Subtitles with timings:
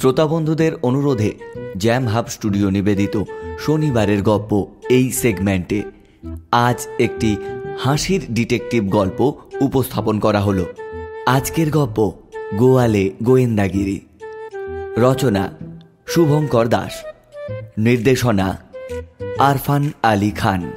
[0.00, 1.34] শ্রোতা বন্ধুদের অনুরোধে
[1.76, 3.22] জ্যাম হাব স্টুডিও নিবেদিত
[3.58, 5.82] শনিবারের গল্প এই সেগমেন্টে
[6.52, 7.36] আজ একটি
[7.78, 10.66] হাসির ডিটেকটিভ গল্প উপস্থাপন করা হলো।
[11.26, 12.12] আজকের গল্প
[12.56, 14.00] গোয়ালে গোয়েন্দাগিরি।
[14.96, 15.56] রচনা,
[16.06, 16.92] শুভঙ্কর দাস।
[17.78, 18.58] নির্দেশনা,
[19.38, 20.72] আরফান আলী খান।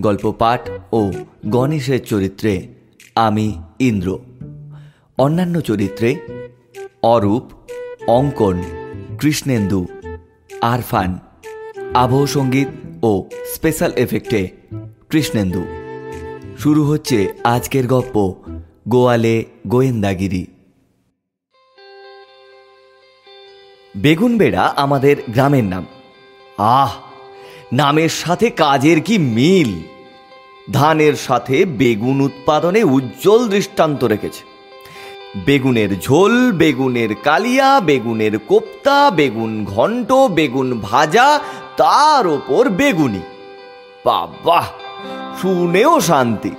[0.00, 1.12] গল্প পাঠ ও
[1.46, 2.68] গণেশের চরিত্রে
[3.14, 4.18] আমি ইন্দ্র।
[5.18, 6.16] অন্যান্য চরিত্রে
[7.02, 7.42] অরূপ
[8.08, 8.62] অঙ্কন,
[9.20, 9.86] কৃষ্ণেন্দু,
[10.60, 11.18] আরফান,
[11.94, 12.68] আবহ সংগীত
[13.02, 14.48] ও স্পেশাল এফেক্টে
[15.10, 15.64] কৃষ্ণেন্দু।
[16.58, 18.34] শুরু হচ্ছে আজকের গপ্প,
[18.88, 20.46] গোয়ালে গোয়েন্দাগিরি।
[23.96, 25.86] বেগুনবেড়া আমাদের গ্রামের নাম।
[26.58, 26.94] আহ,
[27.72, 29.82] নামের সাথে কাজের কি মিল?
[30.72, 34.47] ধানের সাথে বেগুন উৎপাদনে উজ্জ্বল দৃষ্টান্ত রেখেছে।
[35.36, 41.40] বেগুনের ঝোল, বেগুনের কালিয়া, বেগুনের কোপ্তা, বেগুন ঘন্ট, বেগুন ভাজা,
[41.76, 43.18] তার ওপর বেগুনি।
[44.04, 44.64] বাবা,
[45.42, 46.50] শুনেও শান্তি।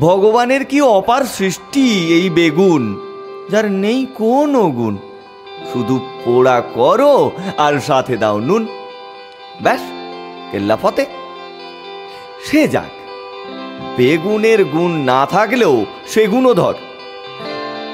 [0.00, 3.00] ভগবানের কি অপার সৃষ্টি এই বেগুন,
[3.50, 4.96] যার নেই কোনো গুণ?
[5.72, 8.66] শুধু পোড়া করো আর সাথে দাও নুন।
[9.62, 9.80] ব্যাস,
[10.50, 11.06] কেল্লা ফতে।
[12.44, 12.92] সে যাক,
[13.96, 16.74] বেগুনের গুণ না থাকলেও সে গুণধর।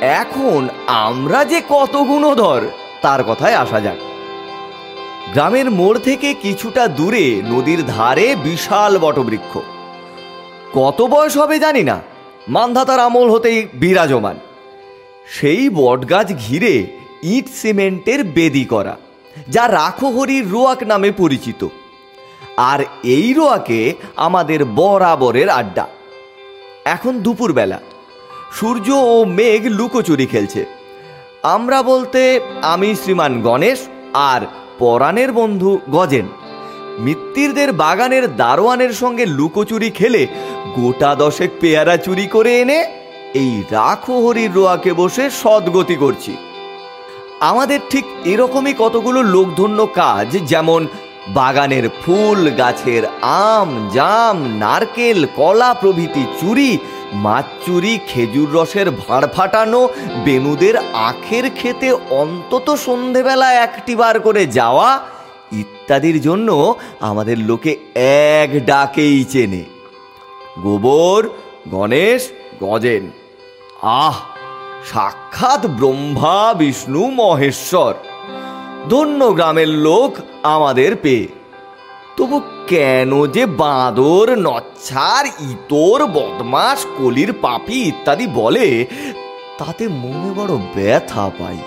[0.00, 2.62] এখন আমরা যে কত গুণধর,
[3.02, 3.96] তার কথায় আসা যাক।
[5.32, 9.58] গ্রামের মোড় থেকে কিছুটা দূরে নদীর ধারে বিশাল বটবৃক্ষ।
[10.74, 12.00] কত বয়স হবে জানি না
[12.48, 14.38] মান্ধাতার আমল হতেই বিরাজমান।
[15.28, 16.86] সেই বটগাছ ঘিরে
[17.22, 18.96] ইট সিমেন্টের বেদি করা,
[19.48, 21.66] যা রাখোহরির রোয়াক নামে পরিচিত।
[22.56, 25.86] আর এই রোয়াকে আমাদের বরাবরের আড্ডা।
[26.84, 27.80] এখন দুপুরবেলা।
[28.56, 30.62] সূর্য ও মেঘ লুকোচুরি খেলছে।
[31.42, 32.20] আমরা বলতে
[32.62, 33.80] আমি শ্রীমান গণেশ
[34.14, 34.40] আর
[34.78, 36.26] পরাণের বন্ধু গজেন।
[36.98, 40.26] মিত্তিরদের বাগানের দারোয়ানের সঙ্গে লুকোচুরি খেলে
[40.76, 42.78] গোটা দশেক পেয়ারা চুরি করে এনে
[43.34, 46.32] এই রাখো হরির রোয়াকে বসে সদ্গতি করছি।
[47.40, 50.86] আমাদের ঠিক এরকমই কতগুলো লোকধন্য কাজ, যেমন
[51.28, 53.02] বাগানের ফুল, গাছের
[53.48, 56.70] আম, জাম, নারকেল, কলা প্রভৃতি চুরি
[57.12, 59.88] মাছ চুরি, খেজুর রসের ভাঁড় ফাটানো,
[60.24, 65.00] বেনুদের আখের খেতে অন্তত সন্ধেবেলা একটি বার করে যাওয়া,
[65.52, 69.64] ইত্যাদির জন্য আমাদের লোকে এক ডাকেই চেনে।
[70.62, 71.28] গোবর,
[71.68, 72.28] গণেশ,
[72.60, 73.10] গজেন।
[73.82, 74.14] আহ,
[74.92, 77.94] সাক্ষাৎ ব্রহ্মা, বিষ্ণু, মহেশ্বর।
[78.88, 81.28] ধন্য গ্রামের লোক আমাদের পেয়ে।
[82.16, 88.86] তবু কেন যে বাঁদর, নচ্ছার, ইতর বদমাস কলির পাপি ইত্যাদি বলে,
[89.58, 91.58] তাতে মনে বড় ব্যথা পাই।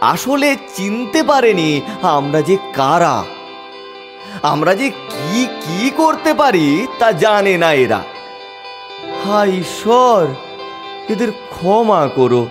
[0.00, 3.24] আসলে চিনতে পারেনি আমরা যে কারা।
[4.42, 8.02] আমরা যে কি কি করতে পারি তা জানে না এরা।
[9.24, 10.26] হাই ঈশ্বর,
[11.08, 12.46] এদের ক্ষমা করো।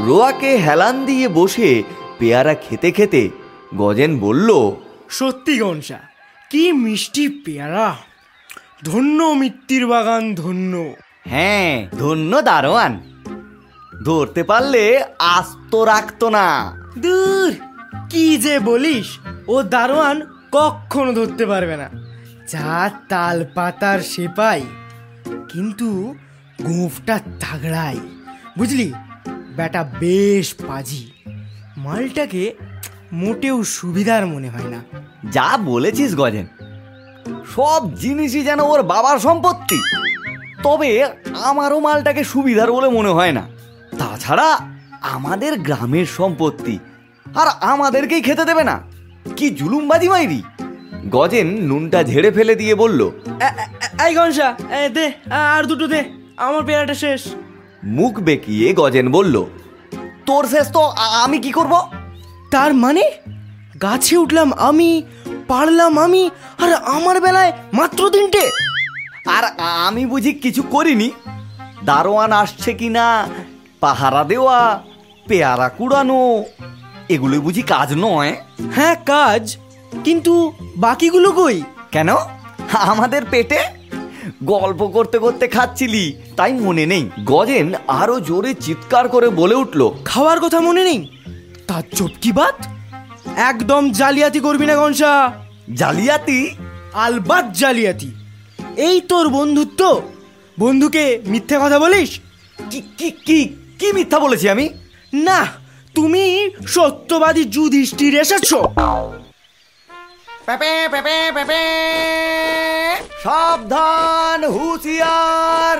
[0.00, 1.82] রোয়াকে হেলান দিয়ে বসে
[2.18, 3.30] পেয়ারা খেতে খেতে
[3.76, 4.72] গজেন বলল
[5.10, 5.98] সত্যি গনসা
[6.50, 7.96] কি মিষ্টি পেয়ারা।
[8.84, 13.00] ধন্য মিত্তির বাগান ধন্য। হ্যাঁ ধন্য দারোয়ান।
[14.04, 17.54] ধরতে পারলে আস্ত রাখতো না। দূর
[18.10, 21.88] কি যে বলিস ও দারোয়ান কখনো ধরতে পারবে না।
[22.48, 24.62] যা তাল পাতার সেপাই
[25.48, 26.14] কিন্তু
[26.62, 28.00] গোঁফটা তাগড়াই
[28.58, 28.92] বুঝলি
[29.56, 31.10] বেটা বেশ পাজি।
[31.76, 32.54] মালটাকে
[33.12, 34.80] মোটেও সুবিধার মনে হয় না।
[35.32, 36.46] যা বলেছিস গজেন
[37.54, 39.78] সব জিনিসই যেন ওর বাবার সম্পত্তি।
[40.62, 40.90] তবে
[41.42, 43.42] আমারও মালটাকে সুবিধার বলে মনে হয় না।
[43.98, 44.48] তাছাড়া
[45.14, 46.78] আমাদের গ্রামের সম্পত্তি
[47.26, 48.76] আর আমাদেরকেই খেতে দেবে না।
[49.36, 50.40] কি জুলুমবাজি মাইরি।
[51.10, 53.00] গজেন নুনটা ঝেড়ে ফেলে দিয়ে বলল
[54.06, 54.48] এই গনসা
[54.96, 55.06] দে
[55.54, 56.00] আর দুটো দে
[56.36, 57.22] আমার পেয়ারাটা শেষ।
[57.84, 59.36] মুখ বেঁকিয়ে গজেন বলল
[60.26, 60.82] তোর শেষ তো
[61.24, 61.74] আমি কি করব?
[62.50, 63.02] তার মানে?
[63.82, 65.02] গাছে উঠলাম আমি
[65.48, 68.50] পারলাম আমি আর আমার বেলায় মাত্র তিনটে।
[69.26, 69.44] আর
[69.86, 71.10] আমি বুঝি কিছু করিনি।
[71.84, 73.28] দারোয়ান আসছে কি না
[73.80, 74.82] পাহারা দেওয়া
[75.28, 76.44] পেয়ারা কুড়ানো
[77.08, 78.36] এগুলো বুঝি কাজ নয়?
[78.74, 79.56] হ্যাঁ কাজ
[80.04, 81.62] কিন্তু বাকিগুলো কই?
[81.92, 82.08] কেন?
[82.72, 83.58] আমাদের পেটে?
[84.44, 90.40] গল্প করতে করতে খাচ্ছিলি তাই মনে নেই। গজেন আরও জোরে চিৎকার করে বলে উঠল খাওয়ার
[90.40, 91.17] কথা মনে নেই?
[91.68, 92.56] তার চটকি বাত?
[93.36, 95.12] একদম জালিয়াতি করবি না গনসা।
[95.74, 96.50] জালিয়াতি?
[96.92, 98.10] আলবাত জালিয়াতি।
[98.76, 100.02] এই তোর বন্ধুত্ব?
[100.60, 102.20] বন্ধুকে মিথ্যে কথা বলিস?
[102.70, 103.38] কি কি কি
[103.78, 104.68] কি মিথ্যা বলেছি আমি?
[105.14, 105.46] না
[105.94, 108.54] তুমি সত্যবাদী যুধিষ্ঠির এসেছ।
[113.22, 115.78] সাবধান হুঁশিয়ার।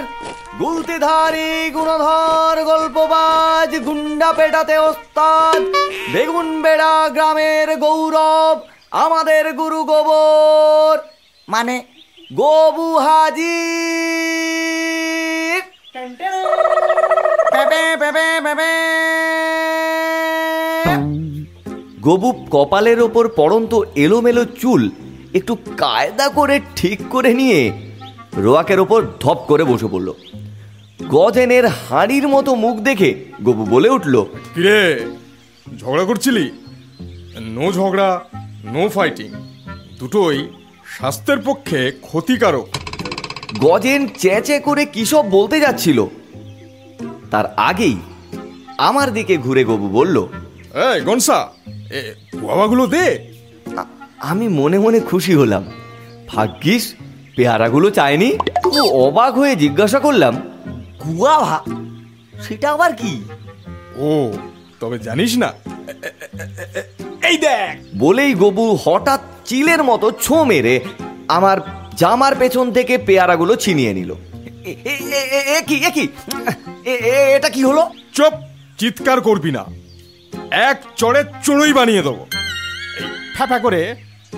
[0.58, 5.62] গুলতিধারী গুণধর গল্পবাজ গুন্ডা পেটাতে ওস্তাদ।
[6.12, 8.60] বেগুন বেড়া গ্রামের গৌরব
[8.90, 10.98] আমাদের গুরু গোবর।
[11.48, 11.84] মানে
[12.36, 13.58] গবু হাজি
[22.00, 24.90] গবু কপালের ওপর পড়ন্ত এলোমেলো চুল
[25.34, 27.60] একটু কায়দা করে ঠিক করে নিয়ে
[28.36, 30.12] রোয়াকের ওপর ধপ করে বসে পড়ল।
[31.08, 34.24] গজেনের হাঁড়ির মতো মুখ দেখে গবু বলে উঠল
[34.54, 35.06] কিরে
[35.78, 36.50] ঝগড়া করছিলি?
[37.40, 38.24] নো ঝগড়া
[38.64, 39.30] নো ফাইটিং।
[39.98, 40.48] দুটোই
[40.96, 42.68] স্বাস্থ্যের পক্ষে ক্ষতিকারক।
[43.58, 46.06] গজেন চেঁচে করে কিসব বলতে যাচ্ছিল
[47.30, 47.96] তার আগেই
[48.78, 50.16] আমার দিকে ঘুরে গবু বলল
[50.94, 51.48] এই গনসা
[51.90, 53.18] এ গুয়াবাগুলো দে।
[54.18, 55.72] আমি মনে মনে খুশি হলাম।
[56.28, 56.94] ভাগ্যিস
[57.36, 60.36] পেয়ারাগুলো চায়নি। ও অবাক হয়ে জিজ্ঞাসা করলাম
[61.04, 61.64] গুয়াভা
[62.42, 63.24] সেটা আবার কি?
[63.96, 64.32] ও
[64.80, 65.52] তবে জানিস না।
[67.28, 70.80] এই দেখ। বলেই গবু হঠাৎ চিলের মতো ছো মেরে
[71.28, 71.58] আমার
[71.96, 74.14] জামার পেছন থেকে পেয়ারাগুলো ছিনিয়ে নিল।
[74.64, 76.08] এ- কি এ কি?
[77.36, 77.90] এটা কি হলো?
[78.12, 78.32] চুপ
[78.78, 79.64] চিৎকার করবি না।
[80.50, 82.26] এক চড়ে চড়ুই বানিয়ে দেবো।
[83.36, 83.80] ফ্যাফা করে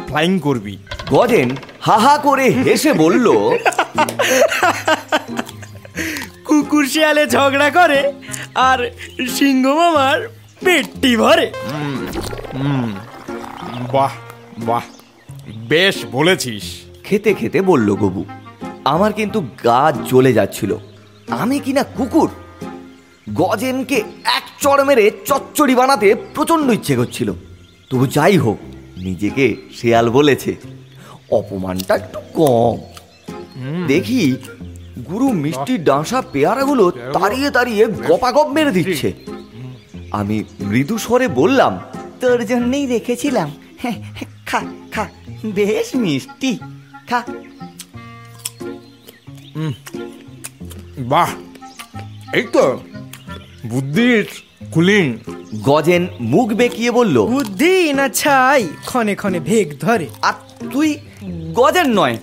[0.09, 0.75] ফ্লাইং করবি।
[1.11, 1.49] গজেন
[1.81, 3.27] হাহা করে হেসে বলল
[6.47, 8.01] কুকুর শিয়ালে ঝগড়া করে
[8.55, 8.79] আর
[9.37, 10.19] সিংহ মামার
[10.65, 11.47] পেটটি ভরে।
[13.93, 14.13] বাহ
[14.69, 14.85] বাহ
[15.69, 16.65] বেশ বলেছিস।
[17.05, 18.25] খেতে খেতে বলল গবু
[18.85, 20.71] আমার কিন্তু গা জ্বলে যাচ্ছিল।
[21.41, 22.31] আমি কিনা কুকুর?
[23.35, 27.33] গজেনকে এক চড় মেরে চচ্চড়ি বানাতে প্রচণ্ড ইচ্ছে করছিল।
[27.91, 28.59] তবু যাই হোক
[28.97, 30.57] নিজেকে শেয়াল বলেছে।
[31.31, 32.79] অপমানটা একটু কম।
[33.87, 34.37] দেখি
[35.09, 39.13] গুরু মিষ্টি ডাঁসা পেয়ারাগুলো তাড়িয়ে তাড়িয়ে গপাগপ মেরে দিচ্ছে।
[40.11, 41.81] আমি মৃদু স্বরে বললাম
[42.21, 44.03] তোর জন্যই রেখেছিলাম। হ্যাঁ,
[44.47, 44.61] খা
[44.93, 45.09] খা
[45.45, 46.59] বেশ মিষ্টি।
[47.11, 47.23] খা।
[50.99, 51.29] বাহ।
[52.33, 52.81] এই তো
[53.65, 54.27] বুদ্ধির
[54.73, 55.05] কুলিং
[55.63, 56.03] গজেন
[56.33, 60.37] মুখ বেঁকিয়ে বলল বুদ্ধি না ছাই ক্ষণে ক্ষণে ভেগ ধরে আর
[60.73, 60.89] তুই
[61.53, 62.17] গজেন নয়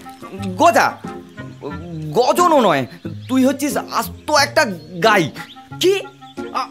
[0.57, 0.87] গজা
[2.11, 2.83] গজনও নয়
[3.29, 4.63] তুই হচ্ছিস আস্ত একটা
[5.03, 5.23] গাই
[5.81, 5.93] কি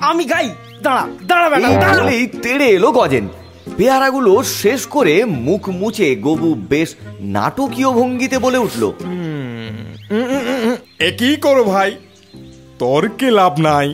[0.00, 0.46] আমি গাই
[0.82, 3.24] দাঁড়া দাঁড়া বেটা এই তেড়ে এলো গজেন
[3.76, 6.90] পেয়ারাগুলো শেষ করে মুখ মুছে গবু বেশ
[7.20, 8.82] নাটকীয় ভঙ্গিতে বলে উঠল
[11.00, 11.90] একই করো ভাই
[12.78, 13.88] তর্কে লাভ নাই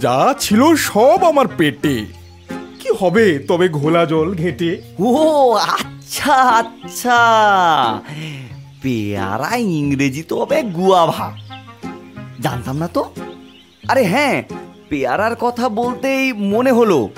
[0.00, 2.06] যা ছিল সব আমার পেটে।
[2.80, 4.82] কি হবে তবে ঘোলা জল ঘেটে?
[5.00, 7.18] ও আচ্ছা আচ্ছা।
[8.82, 11.36] পেয়ারা, ইংরেজি তো হবে গুয়াভা
[12.40, 13.04] জানতাম না তো?
[13.88, 14.42] আরে হ্যাঁ
[14.88, 17.08] পেয়ারার কথা বলতেই মনে হলো।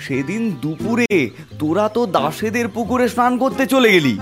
[0.00, 4.18] সেদিন দুপুরে তোরা তো দাসেদের পুকুরে স্নান করতে চলে গেলি।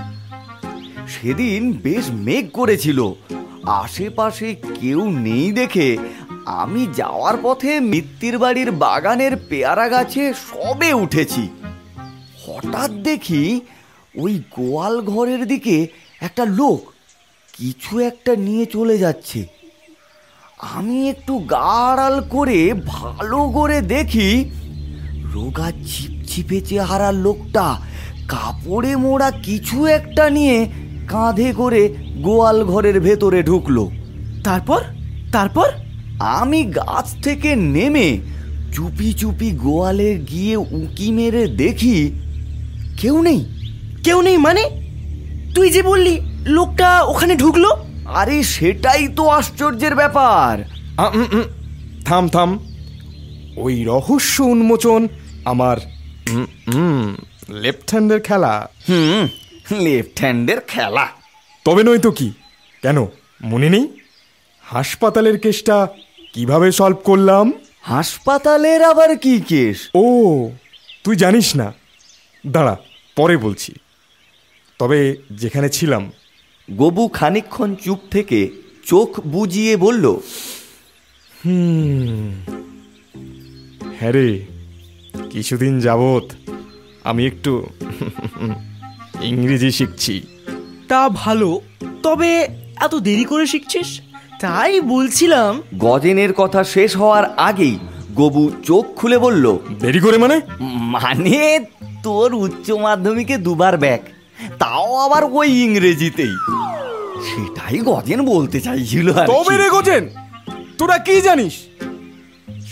[1.07, 3.11] সেদিন বেশ মেঘ করেছিল।
[3.65, 5.97] আশেপাশে কেউ নেই দেখে
[6.45, 11.49] আমি যাওয়ার পথে মিত্তির বাড়ির বাগানের পেয়ারা গাছে সবে উঠেছি।
[12.47, 13.61] হঠাৎ দেখি
[14.17, 15.87] ওই গোয়াল ঘরের দিকে
[16.21, 16.91] একটা লোক
[17.53, 19.47] কিছু একটা নিয়ে চলে যাচ্ছে।
[20.57, 24.51] আমি একটু গাড়াল করে ভালো করে দেখি,
[25.33, 27.77] রোগা ছিপছিপে চেহারার লোকটা
[28.27, 30.67] কাপড়ে মোড়া কিছু একটা নিয়ে
[31.07, 33.91] কাঁধে করে গোয়াল ঘরের ভেতরে ঢুকলো।
[34.43, 34.81] তারপর?
[35.31, 35.71] তারপর?
[36.19, 38.19] আমি গাছ থেকে নেমে
[38.73, 42.11] চুপি চুপি গোয়ালে গিয়ে উঁকি মেরে দেখি
[43.01, 43.45] কেউ নেই।
[44.03, 44.63] কেউ নেই মানে?
[45.55, 47.85] তুই যে বললি লোকটা ওখানে ঢুকলো?
[48.05, 50.63] আরে সেটাই তো আশ্চর্যের ব্যাপার।
[52.05, 52.59] থাম থাম।
[53.57, 55.07] ওই রহস্য উন্মোচন
[55.45, 55.77] আমার
[57.49, 59.27] লেফট হ্যান্ডের খেলা। হুম
[59.77, 61.07] লেফট হ্যান্ডের খেলা।
[61.65, 62.31] তবে নয় তো কি?
[62.81, 63.05] কেন?
[63.41, 63.87] মনে নেই?
[64.65, 65.87] হাসপাতালের কেসটা
[66.33, 67.51] কীভাবে সলভ করলাম?
[67.81, 69.89] হাসপাতালের আবার কি কেস?
[69.95, 70.05] ও
[71.03, 71.73] তুই জানিস না।
[72.47, 72.77] দাঁড়া
[73.15, 73.73] পরে বলছি।
[74.79, 76.11] তবে যেখানে ছিলাম।
[76.77, 78.49] গবু খানিকক্ষণ চুপ থেকে
[78.85, 80.05] চোখ বুজিয়ে বলল
[83.99, 84.45] হ্যাঁ রে
[85.29, 86.33] কিছুদিন যাবত
[87.03, 87.67] আমি একটু
[89.21, 90.21] ইংরেজি শিখছি।
[90.87, 91.61] তা ভালো
[92.03, 94.01] তবে এত দেরি করে শিখছিস?
[94.41, 97.75] তাই বলছিলাম। গজেনের কথা শেষ হওয়ার আগেই
[98.15, 99.45] গবু চোখ খুলে বলল
[99.79, 100.37] দেরি করে মানে?
[100.95, 101.65] মানে
[102.03, 104.01] তোর উচ্চ মাধ্যমিকে দুবার ব্যাক
[104.59, 106.33] তাও আবার ওই ইংরেজিতেই?
[107.27, 110.03] সেটাই গজেন বলতে চাইছিল আর। তবে রে গোজেন
[110.77, 111.55] তোরা কি জানিস?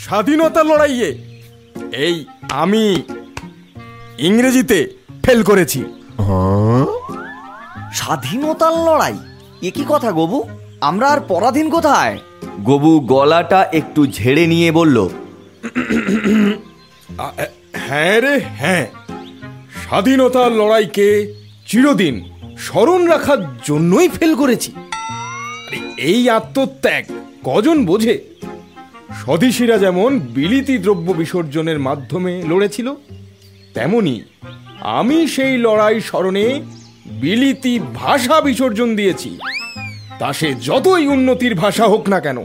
[0.04, 1.10] স্বাধীনতা লড়াইয়ে
[2.06, 2.16] এই
[2.62, 2.84] আমি
[4.18, 4.80] ইংরেজিতে
[5.24, 5.80] ফেল করেছি।
[7.94, 9.16] স্বাধীনতার লড়াই?
[9.68, 10.40] এ কি কথা গবু?
[10.90, 12.16] আমরা আর পরাধীন কোথায়?
[12.64, 14.98] গবু গলাটা একটু ঝেড়ে নিয়ে বলল
[17.88, 18.86] হ্যাঁ রে হ্যাঁ।
[19.84, 21.08] স্বাধীনতার লড়াইকে
[21.68, 22.16] চিরদিন
[22.58, 24.72] স্মরণ রাখার জন্যই ফেল করেছি।
[25.98, 27.04] এই আত্মত্যাগ
[27.44, 28.16] কজন বোঝে?
[29.22, 32.88] স্বদেশীরা যেমন বিলিতি দ্রব্য বিসর্জনের মাধ্যমে লড়েছিল,
[33.74, 34.16] তেমনি
[35.00, 36.46] আমি সেই লড়াই স্মরণে
[37.22, 39.32] বিলিতি ভাষা বিসর্জন দিয়েছি।
[40.24, 42.38] তা সে যতই উন্নতির ভাষা হোক না কেন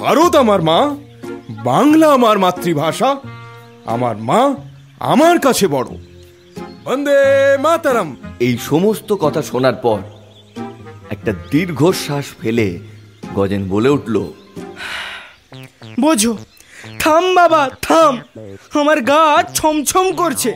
[0.00, 0.96] ভারত আমার মা
[1.64, 3.16] বাংলা আমার মাতৃভাষা
[3.84, 4.54] আমার মা
[5.00, 5.88] আমার কাছে বড়।
[6.84, 7.18] বন্দে
[7.60, 9.98] মাতারাম। এই সমস্ত কথা শোনার পর
[11.10, 12.78] একটা দীর্ঘশ্বাস ফেলে
[13.34, 14.16] গজেন বলে উঠল
[16.00, 16.36] বোঝো
[17.00, 18.20] থাম বাবা থাম।
[18.80, 20.54] আমার গা ছমছম করছে।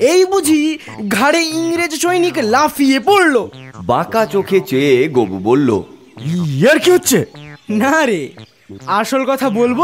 [0.00, 3.48] এই বুঝি ঘাড়ে ইংরেজ সৈনিক লাফিয়ে পড়ল।
[3.86, 5.68] বাঁকা চোখে চেয়ে গবু বলল
[6.56, 7.18] ইয়ার কি হচ্ছে?
[7.70, 8.22] না রে
[8.86, 9.80] আসল কথা বলব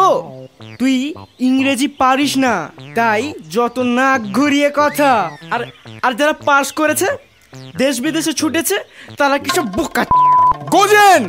[0.79, 2.55] তুই ইংরেজি পারিস না
[2.95, 5.13] তাই যত নাক ঘুরিয়ে কথা।
[5.51, 5.61] আর
[6.03, 7.09] আর যারা পাশ করেছে
[7.79, 8.77] দেশ বিদেশে ছুটেছে
[9.17, 10.03] তারা কিছু বোকা
[10.71, 11.23] গোজেন!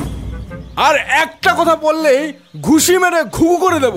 [0.77, 2.13] আর একটা কথা বললে
[2.61, 3.95] ঘুষি মেরে ঘুঘু করে দেব।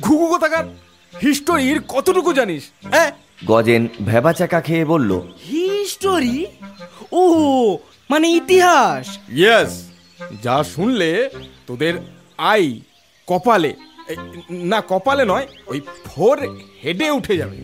[0.00, 0.64] ঘুঘু কোথাকার?
[1.12, 2.62] হিস্টোরির কতটুকু জানিস?
[2.92, 3.10] হ্যাঁ?
[3.46, 5.10] গজেন ভেবাচাকা খেয়ে বলল
[5.50, 6.36] হিস্টোরি?
[7.12, 7.22] ও
[8.10, 9.06] মানে ইতিহাস।
[9.40, 9.72] ইয়েস
[10.42, 11.10] যা শুনলে
[11.66, 11.94] তোদের
[12.52, 12.64] আই
[13.28, 13.72] কপালে
[14.08, 14.16] এই,
[14.70, 16.36] না কপালে নয় ওই ফোর
[16.82, 17.56] হেডে উঠে যাবে।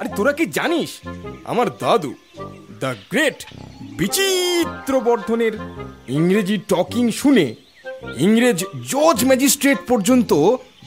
[0.00, 0.90] আরে তোরা কি জানিস
[1.44, 2.12] আমার দাদু
[2.80, 3.38] দ্য গ্রেট
[3.98, 5.54] বিচিত্র বর্ধনের
[6.08, 7.46] ইংরেজি টকিং শুনে
[8.18, 8.58] ইংরেজ
[8.92, 10.30] জজ ম্যাজিস্ট্রেট পর্যন্ত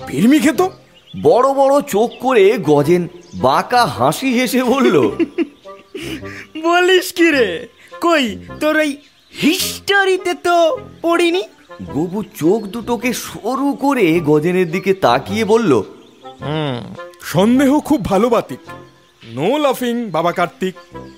[0.07, 0.61] ভিড়মি খেত
[1.21, 3.03] বড় বড় চোখ করে গজেন
[3.35, 4.95] বাঁকা হাসি হেসে বলল
[6.63, 7.47] বলিস কি রে?
[8.01, 8.37] কই?
[8.59, 8.97] তোর এই
[9.41, 11.43] হিস্টোরিতে তো পড়িনি?
[11.85, 15.73] গবু চোখ দুটোকে সরু করে গজেনের দিকে তাকিয়ে বলল
[16.41, 18.59] হুম সন্দেহ খুব ভালো বাতিক।
[19.23, 20.75] নো লাফিং বাবা কার্তিক।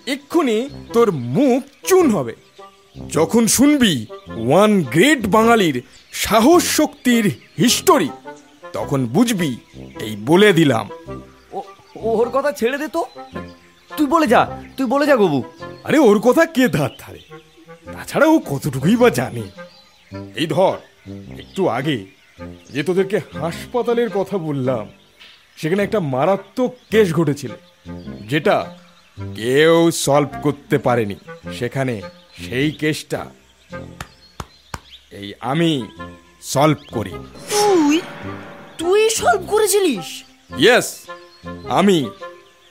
[0.07, 2.35] এক্ষুনি তোর মুখ চুন হবে।
[3.09, 8.09] যখন শুনবি ওয়ান গ্রেট বাঙালির সাহস শক্তির হিস্টোরি
[8.73, 9.55] তখন বুঝবি
[9.99, 10.89] এই বলে দিলাম।
[11.51, 11.61] ও-
[11.95, 13.05] ওর কথা ছেড়ে দে তো।
[13.97, 15.43] তুই বলে যা তুই বলে যা গবু।
[15.83, 17.19] আরে ওর কথা কে ধার ধারে
[17.85, 19.43] তাছাড়া ও কতটুকুই বা জানে।
[20.35, 20.77] এই ধর
[21.39, 22.05] একটু আগে
[22.69, 24.89] যে তোদেরকে হাসপাতালের কথা বললাম
[25.57, 27.51] সেখানে একটা মারাত্মক কেস ঘটেছিল
[28.21, 28.75] যেটা
[29.35, 31.15] কেউ সলভ করতে পারেনি।
[31.57, 32.01] সেখানে
[32.47, 33.25] সেই কেসটা
[35.11, 35.71] এই আমি
[36.41, 37.13] সলভ করি।
[37.49, 38.01] তুই?
[38.77, 40.07] তুই সলভ করেছিলিস?
[40.57, 40.87] ইয়েস
[41.69, 42.09] আমি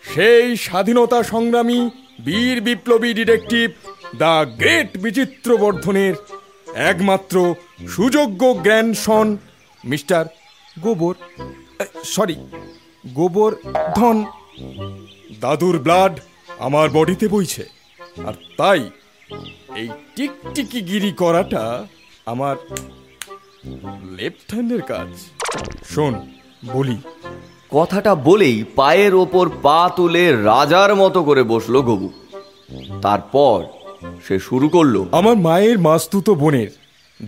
[0.05, 1.91] সেই স্বাধীনতা সংগ্রামী
[2.27, 3.69] বীর বিপ্লবী ডিটেকটিভ
[4.23, 6.15] দ্য গ্রেট বিচিত্র বর্ধনের
[6.91, 7.37] একমাত্র
[7.95, 9.27] সুযোগ্য গ্র্যান্ডসন
[9.85, 10.23] মিস্টার
[10.85, 11.15] গোবর
[12.15, 12.37] সরি
[13.19, 13.53] গোবর
[13.97, 14.17] ধন
[15.43, 16.15] দাদুর ব্লাড
[16.67, 17.65] আমার বডিতে বইছে,
[18.29, 18.81] আর তাই
[19.81, 21.65] এই টিকটিকি গিরি করাটা
[22.33, 22.57] আমার
[24.17, 25.11] লেফট হ্যান্ডের কাজ।
[25.93, 26.15] শোন,
[26.75, 26.97] বলি
[27.73, 32.09] কথাটা বলেই পায়ের ওপর পা তুলে রাজার মতো করে বসল গবু।
[33.03, 33.59] তারপর
[34.29, 36.71] সে শুরু করল, আমার মায়ের মাস্তুত বোনের,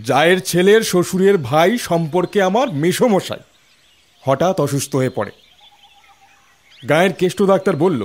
[0.05, 3.43] জায়ের ছেলের শ্বশুরের ভাই সম্পর্কে আমার মেসমশাই
[4.23, 5.31] হঠাৎ অসুস্থ হয়ে পড়ে।
[6.89, 8.01] গায়ের কেষ্ট ডাক্তার বলল,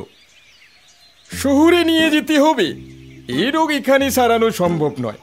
[1.43, 2.67] শহুরে নিয়ে যেতে হবে।
[3.29, 5.21] এই রোগ এখানে সারানো সম্ভব নয়।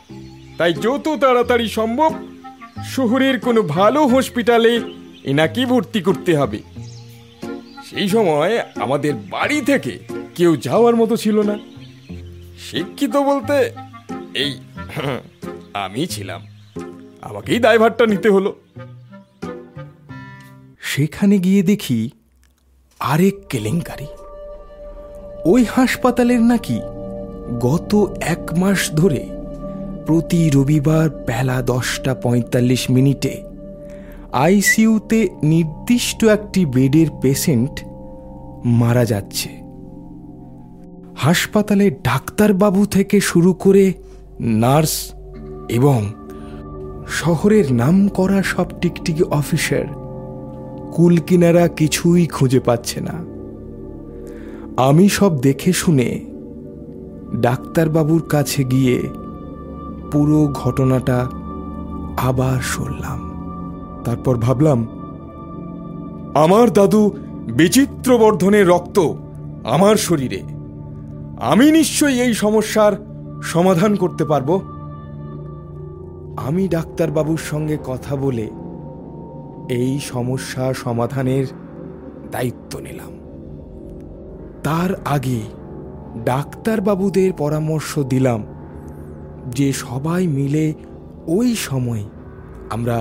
[0.57, 2.11] তাই যত তাড়াতাড়ি সম্ভব
[2.95, 4.73] শহরের কোনো ভালো হসপিটালে
[5.23, 6.59] এনাকে ভর্তি করতে হবে।
[7.89, 9.99] সেই সময় আমাদের বাড়ি থেকে
[10.35, 11.59] কেউ যাওয়ার মতো ছিল না।
[12.71, 13.53] শিক্ষিত বলতে
[14.33, 14.59] এই,
[15.73, 16.41] আমি ছিলাম।
[17.21, 18.55] আমাকেই দায়ভারটা নিতে হলো।
[20.81, 22.09] সেখানে গিয়ে দেখি
[22.99, 24.07] আরেক কেলেঙ্কারি।
[25.45, 26.79] ওই হাসপাতালের নাকি
[27.59, 29.27] গত এক মাস ধরে
[30.05, 33.43] প্রতি রবিবার বেলা দশটা পঁয়তাল্লিশ মিনিটে
[34.35, 37.85] আইসিইউতে নির্দিষ্ট একটি বেডের পেশেন্ট
[38.65, 39.49] মারা যাচ্ছে।
[41.15, 43.93] হাসপাতালে ডাক্তারবাবু থেকে শুরু করে
[44.39, 45.13] নার্স
[45.69, 46.11] এবং
[47.07, 49.85] শহরের নাম করা সব টিকটিকি অফিসার
[50.91, 53.25] কুলকিনারা কিছুই খুঁজে পাচ্ছে না।
[54.81, 56.25] আমি সব দেখে শুনে
[57.41, 59.01] ডাক্তারবাবুর কাছে গিয়ে
[60.11, 61.27] পুরো ঘটনাটা
[62.17, 63.24] আবার শুনলাম।
[64.05, 64.79] তারপর ভাবলাম,
[66.35, 67.11] আমার দাদু
[67.53, 68.97] বিচিত্র বর্ধনের রক্ত
[69.63, 70.41] আমার শরীরে।
[71.41, 72.93] আমি নিশ্চয়ই এই সমস্যার
[73.43, 74.49] সমাধান করতে পারব।
[76.37, 78.45] আমি ডাক্তারবাবুর সঙ্গে কথা বলে
[79.69, 81.45] এই সমস্যা সমাধানের
[82.31, 83.13] দায়িত্ব নিলাম।
[84.63, 85.39] তার আগে
[86.25, 88.41] ডাক্তারবাবুদের পরামর্শ দিলাম
[89.51, 90.73] যে সবাই মিলে
[91.27, 92.03] ওই সময়
[92.69, 92.97] আমরা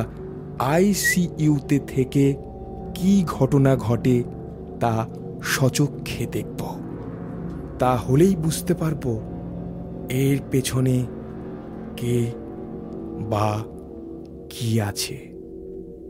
[0.59, 2.35] আইসিইউতে থেকে
[2.95, 4.25] কি ঘটনা ঘটে
[4.81, 5.07] তা
[5.43, 6.67] সচক্ষে দেখব।
[7.79, 9.21] তা হলেই বুঝতে পারব
[10.11, 11.07] এর পেছনে
[11.97, 12.31] কে
[13.31, 13.63] বা
[14.51, 15.19] কি আছে।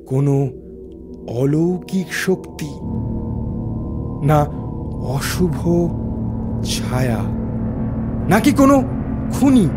[0.07, 0.49] কোনো
[1.29, 2.71] অলৌকিক শক্তি?
[4.27, 4.41] না,
[4.97, 5.89] অশুভ
[6.65, 7.19] ছায়া?
[8.29, 8.83] নাকি কোনো
[9.33, 9.69] খুনি?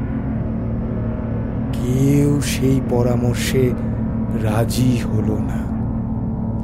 [1.73, 3.71] কেউ সেই পরামর্শে
[4.43, 5.77] রাজি হলো না।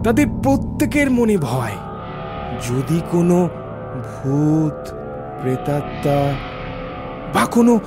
[0.03, 1.71] তাদের প্রত্যেকের মনে ভয়
[2.69, 3.49] যদি কোনো
[3.93, 4.89] ভূত
[5.41, 6.33] প্রেতাত্মা
[7.33, 7.79] বা কোনো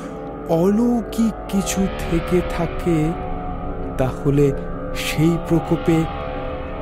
[0.48, 3.12] অলৌকিক কিছু থেকে থাকে
[3.98, 4.52] তাহলে
[4.94, 6.04] সেই প্রকোপে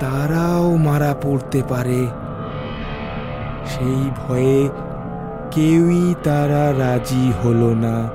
[0.01, 2.07] তারাও মারা পড়তে পারে।
[3.67, 4.69] সেই ভয়ে
[5.51, 8.09] কেউই তারা রাজি হলো না।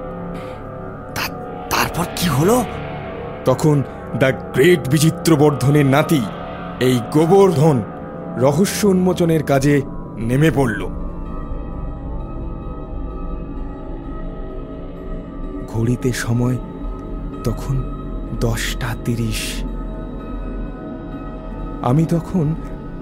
[1.70, 2.64] তারপর কি হলো?
[3.46, 3.84] তখন
[4.18, 6.22] দ্য গ্রেট বিচিত্র বর্ধনের নাতি,
[6.80, 7.82] এই গোবর্ধন
[8.38, 9.82] রহস্য উন্মোচনের কাজে
[10.18, 10.86] নেমে পড়ল।
[15.68, 16.58] ঘড়িতে সময়,
[17.44, 17.84] তখন
[18.40, 19.64] দশটা তিরিশ।
[21.82, 22.56] আমি তখন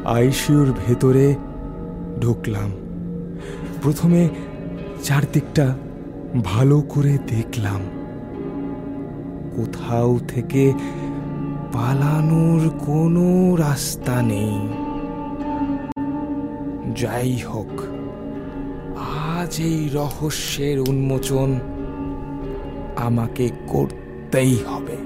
[0.05, 1.35] আইসিউর ভেতরে
[2.21, 2.71] ঢুকলাম।
[3.81, 4.29] প্রথমে
[5.03, 5.77] চারদিকটা
[6.43, 7.81] ভালো করে দেখলাম।
[9.57, 10.73] কোথাও থেকে
[11.73, 14.59] পালানোর কোনো রাস্তা নেই।
[16.95, 17.81] যাই হোক,
[19.35, 21.59] আজ এই রহস্যের উন্মোচন
[22.95, 24.97] আমাকে করতেই হবে।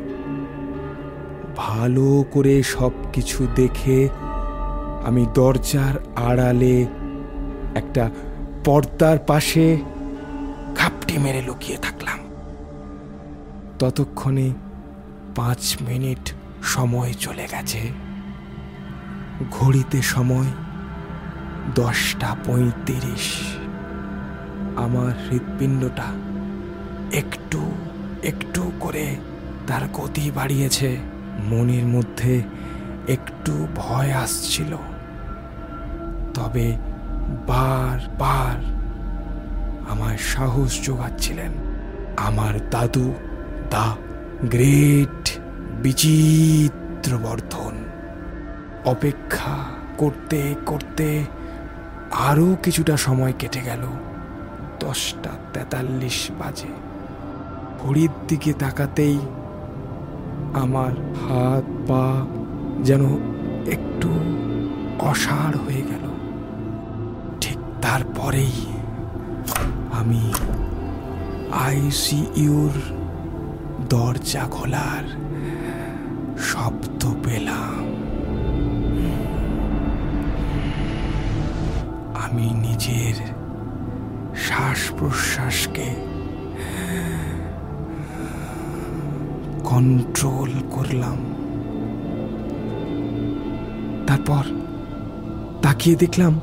[1.58, 4.10] ভালো করে সব কিছু দেখে
[5.04, 6.86] আমি দরজার আড়ালে
[7.76, 8.10] একটা
[8.66, 9.78] পর্দার পাশে
[10.76, 12.01] খাপটি মেরে লুকিয়ে থাকলাম।
[13.82, 14.54] ততক্ষণে
[15.36, 17.92] পাঁচ মিনিট সময় চলে গেছে।
[19.52, 20.46] ঘড়িতে সময়
[21.76, 23.56] দশটা পঁয়ত্রিশ।
[24.76, 26.04] আমার হৃৎপিণ্ডটা
[27.14, 27.72] একটু
[28.24, 29.16] একটু করে
[29.68, 30.98] তার গতি বাড়িয়েছে।
[31.44, 32.44] মনের মধ্যে
[33.08, 34.78] একটু ভয় আসছিল।
[36.34, 36.78] তবে
[37.48, 38.64] বার বার
[39.90, 41.52] আমার সাহস যোগাচ্ছিলেন।
[42.18, 43.14] আমার দাদু
[43.72, 43.96] দা
[44.44, 45.40] গ্রেট
[45.84, 47.76] বিচিত্র বর্ধন
[48.86, 49.56] অপেক্ষা
[49.98, 51.26] করতে করতে
[52.12, 53.84] আরও কিছুটা সময় কেটে গেল।
[54.80, 56.74] দশটা তেতাল্লিশ বাজে।
[57.82, 59.20] ঘড়ির দিকে তাকাতেই
[60.54, 60.92] আমার
[61.24, 62.26] হাত পা
[62.84, 63.04] যেন
[63.72, 64.10] একটু
[65.00, 66.06] অসাড় হয়ে গেল।
[67.42, 68.66] ঠিক তারপরেই
[69.92, 70.34] আমি
[71.52, 73.01] আইসিইউর
[73.92, 75.06] দরজা খোলার
[76.50, 77.84] শব্দ পেলাম।
[82.24, 83.16] আমি নিজের
[84.46, 85.88] শ্বাস প্রশ্বাসকে
[89.64, 91.20] কন্ট্রোল করলাম।
[94.08, 94.44] তারপর
[95.62, 96.34] তাকিয়ে দেখলাম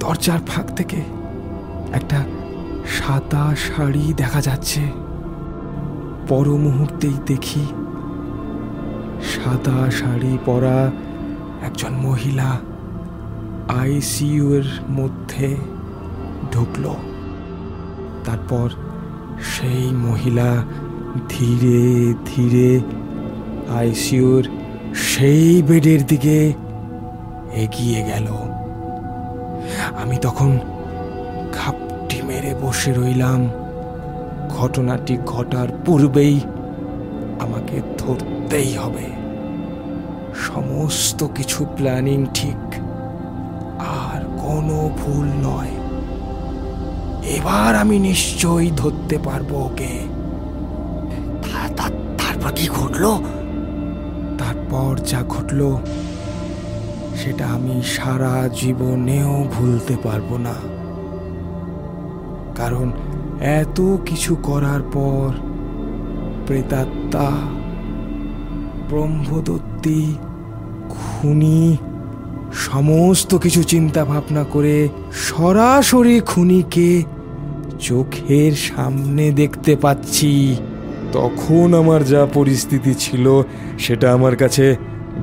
[0.00, 1.00] দরজার ফাঁক থেকে
[1.92, 2.18] একটা
[2.96, 5.01] সাদা শাড়ি দেখা যাচ্ছে।
[6.28, 7.64] পর মুহূর্তেই দেখি
[9.22, 10.90] সাদা শাড়ি পরা
[11.62, 12.58] একজন মহিলা
[13.68, 15.56] আইসিইউ এর মধ্যে
[16.52, 16.84] ঢুকল।
[18.24, 18.70] তারপর
[19.42, 20.64] সেই মহিলা
[21.28, 22.80] ধীরে ধীরে
[23.76, 24.44] আইসিইউর
[24.94, 26.52] সেই বেডের দিকে
[27.54, 28.28] এগিয়ে গেল।
[30.02, 30.58] আমি তখন
[31.52, 33.48] খাপটি মেরে বসে রইলাম।
[34.52, 36.40] ঘটনাটি ঘটার পূর্বেই
[37.40, 39.06] আমাকে ধরতেই হবে।
[40.34, 42.74] সমস্ত কিছু প্ল্যানিং ঠিক
[43.78, 45.72] আর কোনো ভুল নয়।
[47.24, 49.92] এবার আমি নিশ্চয়ই ধরতে পারব ওকে।
[52.18, 53.12] তারপর কি ঘটলো?
[54.38, 55.80] তারপর যা ঘটলো
[57.16, 60.54] সেটা আমি সারা জীবনেও ভুলতে পারব না।
[62.56, 62.90] কারণ
[63.42, 65.32] এত কিছু করার পর
[66.46, 67.30] প্রেতাত্মা,
[68.88, 70.14] ব্রহ্মদত্তী,
[70.88, 71.76] খুনি,
[72.52, 77.02] সমস্ত কিছু চিন্তা ভাবনা করে সরাসরি খুনিকে
[77.80, 80.56] চোখের সামনে দেখতে পাচ্ছি।
[81.12, 83.42] তখন আমার যা পরিস্থিতি ছিল
[83.78, 84.76] সেটা আমার কাছে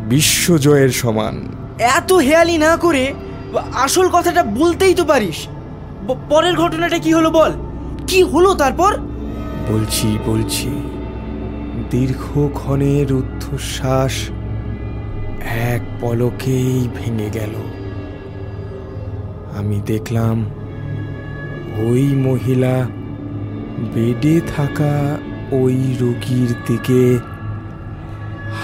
[0.10, 1.47] বিশ্বজয়ের সমান।
[1.79, 3.13] এত হেয়ালি না করে
[3.73, 5.47] আসল কথাটা বলতেই তো পারিস।
[6.29, 7.51] পরের ঘটনাটা কি হলো বল?
[8.09, 8.97] কি হলো তারপর?
[9.69, 10.69] বলছি বলছি
[11.91, 14.29] দীর্ঘক্ষণের রুদ্ধশ্বাস
[15.45, 17.55] এক পলকেই ভেঙে গেল।
[19.57, 20.45] আমি দেখলাম
[21.89, 22.87] ওই মহিলা
[23.93, 25.17] বেডে থাকা
[25.51, 27.19] ওই রোগীর দিকে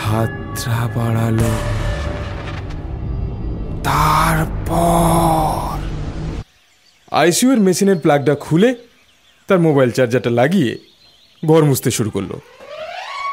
[0.02, 1.54] হাতরা বাড়ালো।
[3.84, 5.78] তারপর
[7.12, 8.76] আইসিইউর মেশিনের প্লাগটা খুলে
[9.48, 10.78] তার মোবাইল চার্জারটা লাগিয়ে
[11.48, 12.32] ঘর মুছতে শুরু করল।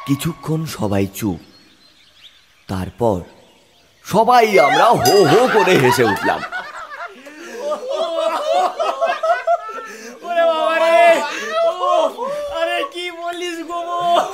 [0.07, 1.39] কিছুক্ষণ সবাই চুপ।
[2.69, 3.21] তারপর
[4.05, 6.41] সবাই আমরা হো হো করে হেসে উঠলাম।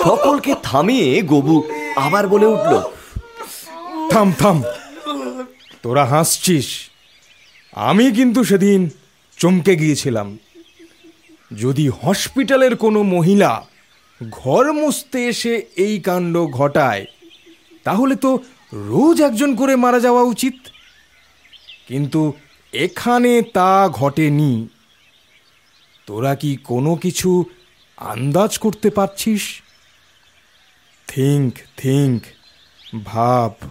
[0.05, 1.57] সকলকে থামিয়ে গবু
[1.97, 2.83] আবার বলে উঠল
[4.11, 4.63] থাম থাম।
[5.83, 6.69] তোরা হাসছিস।
[7.73, 8.91] আমি কিন্তু সেদিন
[9.39, 10.39] চমকে গিয়েছিলাম।
[11.57, 13.67] যদি হসপিটালের কোনো মহিলা
[14.31, 17.07] ঘর মুছতে এসে এই কাণ্ড ঘটায়,
[17.85, 18.39] তাহলে তো
[18.73, 20.55] রোজ একজন করে মারা যাওয়া উচিত।
[21.89, 22.33] কিন্তু
[22.73, 24.69] এখানে তা ঘটেনি।
[26.07, 27.45] তোরা কি কোনো কিছু
[27.97, 29.63] আন্দাজ করতে পারছিস?
[31.09, 32.23] থিঙ্ক থিঙ্ক,
[33.05, 33.69] ভাব।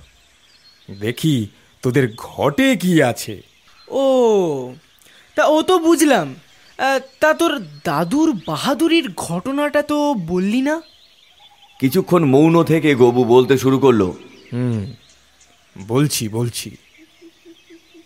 [0.99, 1.47] দেখি
[1.81, 3.41] তোদের ঘটে কি আছে।
[3.87, 4.73] ও,
[5.35, 6.35] তা ও তো বুঝলাম।
[7.19, 10.81] তা তোর দাদুর বাহাদুরির ঘটনাটা তো বললি না?
[11.79, 14.01] কিছুক্ষণ মৌন থেকে গবু বলতে শুরু করল।
[14.53, 14.85] হুম
[15.87, 16.69] বলছি বলছি।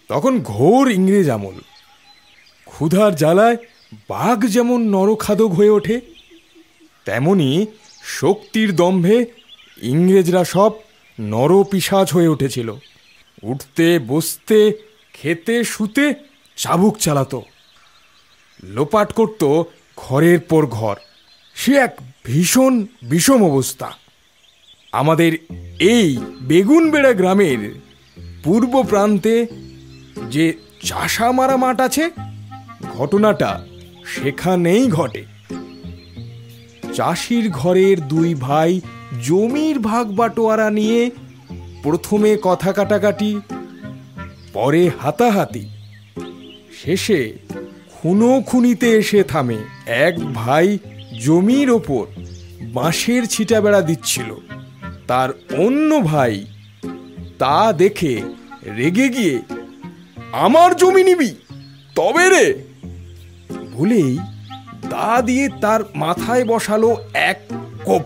[0.07, 1.57] তখন ঘোর ইংরেজ আমল।
[2.65, 3.57] ক্ষুধার জ্বালায়
[4.09, 6.01] বাঘ যেমন নরখাদক হয়ে ওঠে
[7.05, 7.65] তেমনি
[8.03, 9.25] শক্তির দম্ভে
[9.81, 10.71] ইংরেজরা সব
[11.19, 12.69] নরপিসাজ হয়ে উঠেছিল।
[13.43, 14.59] উঠতে বসতে
[15.13, 16.13] খেতে শুতে
[16.55, 17.41] চাবুক চালাতো।
[18.63, 19.63] লোপাট করত
[19.97, 20.95] ঘরের পর ঘর।
[21.55, 23.91] সে এক ভীষণ বিষম অবস্থা।
[24.91, 25.37] আমাদের
[25.79, 27.75] এই বেগুনবেড়া গ্রামের
[28.43, 29.47] পূর্ব প্রান্তে
[30.29, 32.11] যে চাষা মারা মাঠ আছে,
[32.97, 33.65] ঘটনাটা
[34.05, 35.25] সেখানেই ঘটে।
[36.93, 38.81] চাষির ঘরের দুই ভাই
[39.23, 41.11] জমির ভাগ বাটোয়ারা নিয়ে
[41.83, 43.41] প্রথমে কথা কাটাকাটি,
[44.53, 45.69] পরে হাতাহাতি।
[46.83, 47.33] শেষে
[48.01, 50.77] খুনো খুনিতে এসে থামে এক ভাই
[51.19, 52.05] জমির ওপর
[52.61, 54.35] বাঁশের ছিটা বেড়া দিচ্ছিল।
[55.07, 56.45] তার অন্য ভাই
[57.39, 58.21] তা দেখে
[58.75, 59.41] রেগে গিয়ে,
[60.31, 61.35] আমার জমি নিবি,
[61.95, 62.63] তবে রে!
[63.73, 64.17] বলেই
[64.89, 67.39] দা দিয়ে তার মাথায় বসালো এক
[67.83, 68.01] কোপ।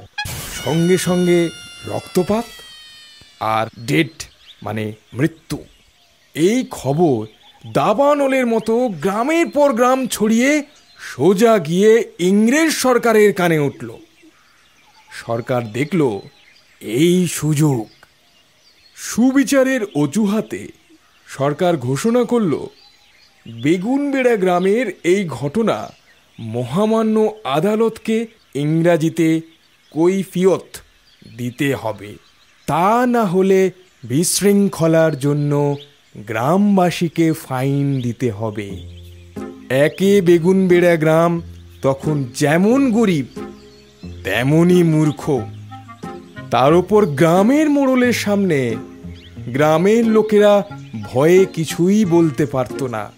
[0.66, 1.50] সঙ্গে সঙ্গে
[1.88, 2.46] রক্তপাত
[3.40, 4.24] আর ডেট
[4.64, 5.58] মানে মৃত্যু।
[6.36, 7.26] এই খবর
[7.72, 10.64] দাবানলের মতো গ্রামের পর গ্রাম ছড়িয়ে
[11.00, 13.98] সোজা গিয়ে ইংরেজ সরকারের কানে উঠল।
[15.26, 16.20] সরকার দেখল,
[16.82, 17.88] এই সুযোগ।
[18.96, 20.68] সুবিচারের অজুহাতে
[21.28, 22.66] সরকার ঘোষণা করল,
[23.48, 25.92] বেগুনবেড়া গ্রামের এই ঘটনা
[26.40, 29.42] মহামান্য আদালতকে ইংরাজিতে
[29.92, 30.78] কৈফিয়ত
[31.38, 32.16] দিতে হবে।
[32.66, 33.72] তা না হলে
[34.04, 35.76] বিশৃঙ্খলার জন্য
[36.18, 38.72] গ্রামবাসীকে ফাইন দিতে হবে।
[39.70, 41.42] একে বেগুনবেড়া গ্রাম,
[41.82, 43.26] তখন যেমন গরিব,
[44.24, 45.42] তেমনই মূর্খ।
[46.52, 48.76] তার উপর গ্রামের মোড়লের সামনে
[49.48, 50.64] গ্রামের লোকেরা
[51.04, 53.12] ভয়ে কিছুই বলতে পারত না।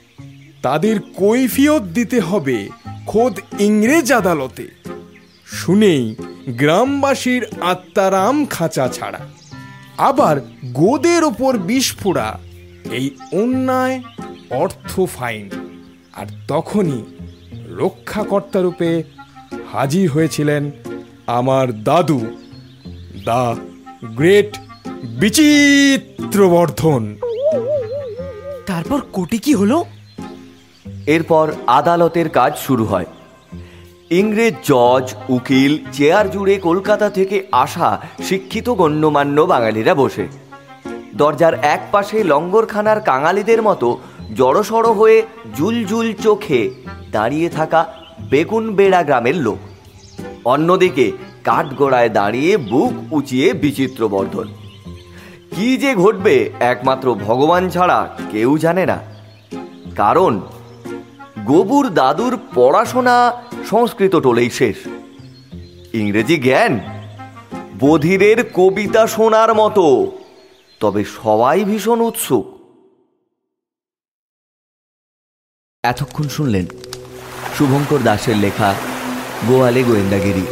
[0.62, 2.69] তাদের কৈফিয়ত দিতে হবে
[3.07, 4.67] খোদ ইংরেজ আদালতে।
[5.45, 6.15] শুনেই
[6.47, 9.19] গ্রামবাসীর আত্মারাম খাঁচা ছাড়া।
[9.97, 12.39] আবার গোদের ওপর বিষ ফোড়া
[12.91, 14.02] এই অন্যায়
[14.50, 15.50] অর্থ ফাইন।
[16.13, 17.04] আর তখনই
[17.78, 19.04] রক্ষাকর্তা রূপে
[19.71, 20.71] হাজির হয়েছিলেন
[21.28, 22.26] আমার দাদু
[23.26, 23.56] দা
[24.04, 24.58] গ্রেট
[25.04, 27.15] বিচিত্রবর্ধন।
[28.65, 29.86] তারপর কোটি কি হলো?
[31.06, 33.06] এরপর আদালতের কাজ শুরু হয়।
[34.10, 40.46] ইংরেজ জজ উকিল চেয়ার জুড়ে কলকাতা থেকে আসা শিক্ষিত গণ্যমান্য বাঙালিরা বসে।
[41.17, 43.97] দরজার এক পাশে লঙ্গরখানার কাঙালিদের মতো
[44.36, 45.23] জড়সড় হয়ে
[45.56, 46.69] জুলজুল চোখে
[47.12, 47.93] দাঁড়িয়ে থাকা
[48.30, 49.58] বেগুন বেড়া গ্রামের লোক।
[50.45, 51.12] অন্যদিকে
[51.43, 54.47] কাঠগোড়ায় দাঁড়িয়ে বুক উঁচিয়ে বিচিত্রবর্ধন।
[55.56, 58.97] কি যে ঘটবে একমাত্র ভগবান ছাড়া কেউ জানে না।
[59.95, 60.41] কারণ
[61.45, 64.75] গবুর দাদুর পড়াশোনা সংস্কৃত টোলেই শেষ।
[65.93, 66.80] ইংরেজি জ্ঞান,
[67.80, 70.12] বধিরের কবিতা শোনার মতো
[70.79, 72.45] তবে সবাই ভীষণ উৎসুক।
[75.83, 76.65] এতক্ষণ শুনলেন
[77.57, 78.75] শুভঙ্কর দাসের লেখা
[79.47, 80.45] গোয়ালে গোয়েন্দাগিরি।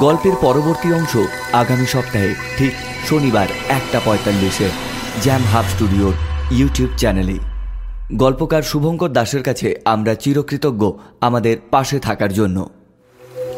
[0.00, 1.16] গল্পের পরবর্তী অংশ
[1.52, 2.72] আগামী সপ্তাহে, ঠিক
[3.08, 4.70] শনিবার একটা পঁয়তাল্লিশে
[5.22, 6.12] জ্যাম হাব স্টুডিওর
[6.50, 7.38] ইউটিউব চ্যানেলে।
[8.14, 12.77] গল্পকার শুভঙ্কর দাসের কাছে আমরা চিরকৃতজ্ঞ আমাদের পাশে থাকার জন্য।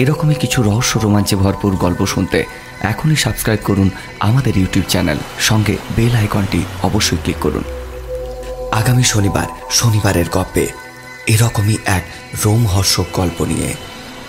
[0.02, 2.38] এরকমই কিছু রহস্য রোমাঞ্চে ভরপুর গল্প শুনতে
[2.82, 3.88] এখনই সাবস্ক্রাইব করুন
[4.20, 7.64] আমাদের ইউটিউব চ্যানেল সঙ্গে বেল আইকনটি অবশ্যই ক্লিক করুন।
[8.72, 10.64] আগামী শনিবার শনিবারের গপ্পে
[11.26, 12.04] এরকমই এক
[12.44, 13.70] রোমহর্ষক গল্প নিয়ে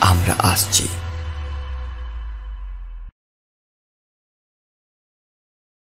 [0.01, 0.85] আমরা আসছি।